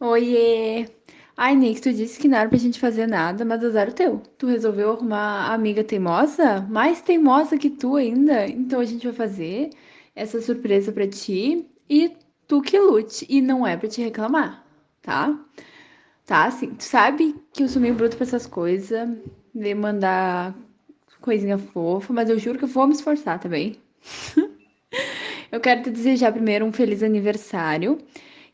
[0.00, 0.86] Oiê!
[1.36, 4.22] Ai, Nick, tu disse que não era pra gente fazer nada, mas azar o teu.
[4.38, 6.62] Tu resolveu arrumar a amiga teimosa?
[6.70, 8.46] Mais teimosa que tu ainda?
[8.48, 9.70] Então a gente vai fazer
[10.14, 12.12] essa surpresa pra ti e
[12.48, 13.26] tu que lute.
[13.28, 14.64] E não é pra te reclamar,
[15.02, 15.38] tá?
[16.26, 19.08] Tá, assim, tu sabe que eu sou meio bruto pra essas coisas,
[19.54, 20.54] de mandar
[21.20, 23.76] coisinha fofa, mas eu juro que eu vou me esforçar também.
[25.52, 27.98] Eu quero te desejar primeiro um feliz aniversário.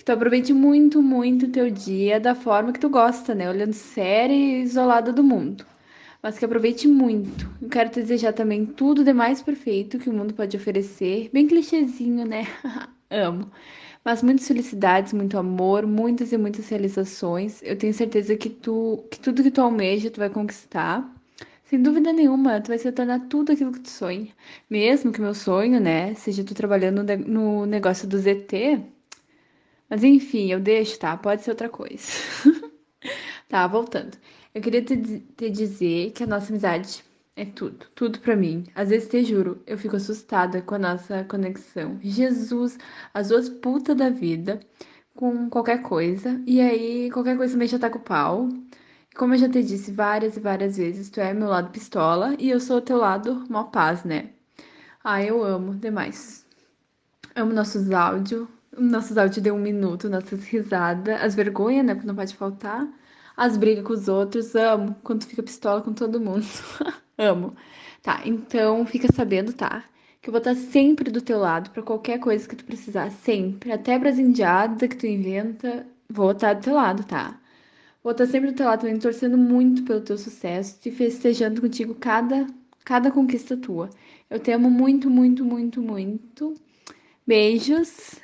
[0.00, 3.50] Que tu aproveite muito, muito o teu dia da forma que tu gosta, né?
[3.50, 5.66] Olhando sério e isolada do mundo.
[6.22, 7.46] Mas que aproveite muito.
[7.60, 11.28] Eu quero te desejar também tudo de mais perfeito que o mundo pode oferecer.
[11.34, 12.46] Bem clichêzinho, né?
[13.10, 13.50] Amo.
[14.02, 17.62] Mas muitas felicidades, muito amor, muitas e muitas realizações.
[17.62, 21.14] Eu tenho certeza que tu, que tudo que tu almeja, tu vai conquistar.
[21.64, 24.28] Sem dúvida nenhuma, tu vai se tornar tudo aquilo que tu sonha.
[24.70, 28.80] Mesmo que meu sonho, né, seja tu trabalhando no negócio do ZT.
[29.90, 31.16] Mas enfim, eu deixo, tá?
[31.16, 32.04] Pode ser outra coisa.
[33.48, 34.16] tá, voltando.
[34.54, 34.96] Eu queria te,
[35.36, 37.04] te dizer que a nossa amizade
[37.36, 38.66] é tudo, tudo para mim.
[38.74, 41.98] Às vezes te juro, eu fico assustada com a nossa conexão.
[42.02, 42.78] Jesus,
[43.14, 44.60] as duas putas da vida
[45.14, 46.40] com qualquer coisa.
[46.46, 48.48] E aí, qualquer coisa também já tá com o pau.
[49.16, 52.50] Como eu já te disse várias e várias vezes, tu é meu lado pistola e
[52.50, 54.30] eu sou o teu lado mó paz, né?
[55.04, 56.46] Ah, eu amo demais.
[57.34, 58.48] Amo nossos áudios,
[58.78, 61.94] nossos áudios de um minuto, nossas risadas, as vergonhas, né?
[61.94, 62.88] Porque não pode faltar.
[63.36, 64.96] As brigas com os outros, amo.
[65.02, 66.46] Quando fica pistola com todo mundo.
[67.18, 67.54] amo.
[68.02, 69.84] Tá, então fica sabendo, tá?
[70.22, 73.72] Que eu vou estar sempre do teu lado para qualquer coisa que tu precisar, sempre.
[73.72, 77.38] Até pras indiadas que tu inventa, vou estar do teu lado, tá?
[78.02, 81.94] Vou estar sempre do teu lado também, torcendo muito pelo teu sucesso e festejando contigo
[81.94, 82.46] cada,
[82.84, 83.90] cada conquista tua.
[84.30, 86.54] Eu te amo muito, muito, muito, muito.
[87.26, 88.20] Beijos.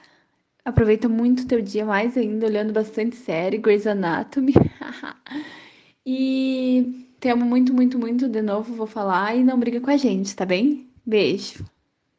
[0.66, 4.52] Aproveita muito teu dia, mais ainda, olhando bastante série, Grey's Anatomy.
[6.04, 8.28] e te amo muito, muito, muito.
[8.28, 10.90] De novo, vou falar e não briga com a gente, tá bem?
[11.06, 11.64] Beijo.